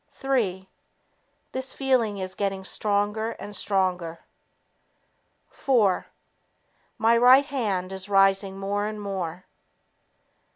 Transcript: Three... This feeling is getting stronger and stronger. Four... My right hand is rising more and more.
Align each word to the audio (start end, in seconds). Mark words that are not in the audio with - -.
Three... 0.13 0.67
This 1.51 1.73
feeling 1.73 2.17
is 2.17 2.33
getting 2.33 2.63
stronger 2.65 3.33
and 3.33 3.55
stronger. 3.55 4.17
Four... 5.51 6.07
My 6.97 7.15
right 7.15 7.45
hand 7.45 7.93
is 7.93 8.09
rising 8.09 8.57
more 8.57 8.87
and 8.87 8.99
more. 8.99 9.45